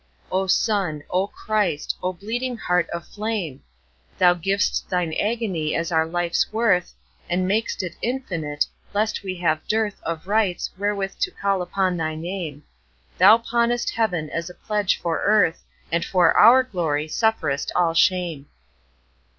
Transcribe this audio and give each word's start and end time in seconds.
O 0.31 0.47
Sun, 0.47 1.03
O 1.11 1.27
Christ, 1.27 1.95
O 2.01 2.11
bleeding 2.11 2.57
Heart 2.57 2.89
of 2.89 3.05
flame! 3.05 3.61
Thou 4.17 4.33
giv'st 4.33 4.89
Thine 4.89 5.13
agony 5.13 5.75
as 5.75 5.91
our 5.91 6.07
life's 6.07 6.51
worth, 6.51 6.95
And 7.29 7.47
mak'st 7.47 7.83
it 7.83 7.97
infinite, 8.01 8.65
lest 8.95 9.21
we 9.21 9.35
have 9.35 9.67
dearthOf 9.67 10.25
rights 10.25 10.71
wherewith 10.75 11.19
to 11.19 11.29
call 11.29 11.61
upon 11.61 11.97
thy 11.97 12.15
Name; 12.15 12.63
Thou 13.19 13.37
pawnest 13.37 13.91
Heaven 13.91 14.27
as 14.31 14.49
a 14.49 14.55
pledge 14.55 14.99
for 14.99 15.21
Earth, 15.21 15.63
And 15.91 16.03
for 16.03 16.35
our 16.35 16.63
glory 16.63 17.07
sufferest 17.07 17.71
all 17.75 17.93
shame. 17.93 18.47